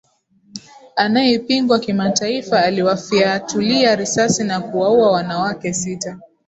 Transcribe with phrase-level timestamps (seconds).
[0.95, 6.19] anayepingwa kimataifa aliwafiatulia risasi na kuwaua wanawake sita